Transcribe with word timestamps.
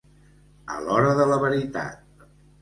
A 0.75 0.77
l'hora 0.85 1.11
de 1.19 1.27
la 1.33 1.39
veritat. 1.45 2.27